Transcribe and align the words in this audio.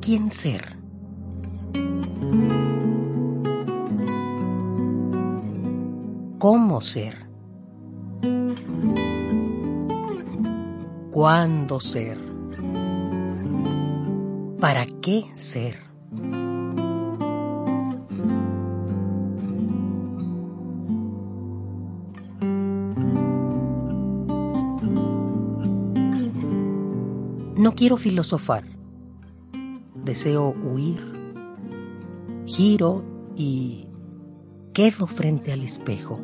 ¿Quién 0.00 0.30
ser? 0.30 0.76
¿Cómo 6.38 6.80
ser? 6.80 7.14
¿Cuándo 11.12 11.78
ser? 11.78 12.18
¿Para 14.58 14.86
qué 15.00 15.26
ser? 15.36 15.78
No 27.60 27.72
quiero 27.72 27.98
filosofar. 27.98 28.64
Deseo 29.94 30.54
huir. 30.62 31.02
Giro 32.46 33.04
y 33.36 33.86
quedo 34.72 35.06
frente 35.06 35.52
al 35.52 35.62
espejo. 35.62 36.18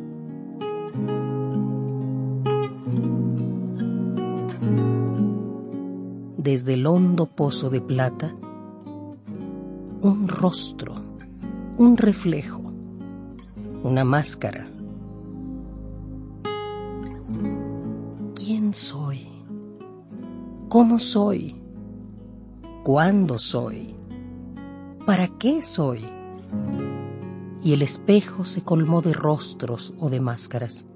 Desde 6.39 6.73
el 6.73 6.87
hondo 6.87 7.27
pozo 7.27 7.69
de 7.69 7.83
plata, 7.83 8.35
un 10.01 10.29
rostro, 10.29 10.95
un 11.77 11.99
reflejo, 11.99 12.63
una 13.83 14.05
máscara. 14.07 14.67
¿Quién 18.35 18.73
soy? 18.73 19.36
¿Cómo 20.77 20.99
soy? 20.99 21.57
¿Cuándo 22.85 23.39
soy? 23.39 23.97
¿Para 25.07 25.27
qué 25.27 25.63
soy? 25.63 26.05
Y 27.63 27.73
el 27.73 27.81
espejo 27.81 28.45
se 28.45 28.61
colmó 28.61 29.01
de 29.01 29.15
rostros 29.15 29.95
o 29.99 30.11
de 30.11 30.21
máscaras. 30.21 30.87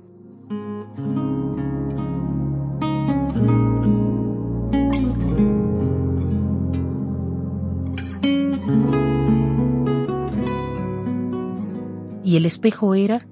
Y 12.22 12.36
el 12.36 12.44
espejo 12.44 12.94
era 12.94 13.26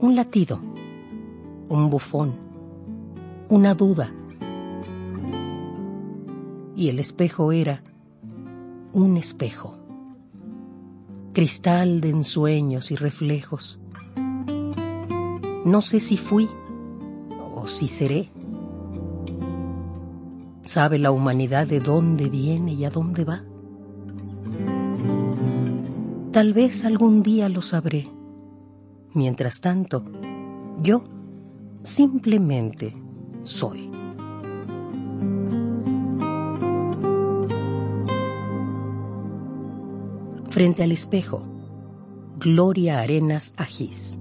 un 0.00 0.16
latido, 0.16 0.60
un 1.68 1.88
bufón, 1.88 2.34
una 3.48 3.74
duda, 3.74 4.12
y 6.78 6.90
el 6.90 7.00
espejo 7.00 7.50
era 7.50 7.82
un 8.92 9.16
espejo, 9.16 9.76
cristal 11.32 12.00
de 12.00 12.10
ensueños 12.10 12.92
y 12.92 12.94
reflejos. 12.94 13.80
No 15.64 15.82
sé 15.82 15.98
si 15.98 16.16
fui 16.16 16.48
o 17.52 17.66
si 17.66 17.88
seré. 17.88 18.30
¿Sabe 20.62 21.00
la 21.00 21.10
humanidad 21.10 21.66
de 21.66 21.80
dónde 21.80 22.28
viene 22.28 22.74
y 22.74 22.84
a 22.84 22.90
dónde 22.90 23.24
va? 23.24 23.42
Tal 26.30 26.52
vez 26.52 26.84
algún 26.84 27.22
día 27.22 27.48
lo 27.48 27.60
sabré. 27.60 28.08
Mientras 29.14 29.60
tanto, 29.60 30.04
yo 30.80 31.02
simplemente 31.82 32.94
soy. 33.42 33.97
Frente 40.58 40.82
al 40.82 40.90
espejo, 40.90 41.40
Gloria 42.36 42.98
Arenas 42.98 43.54
Agis. 43.58 44.18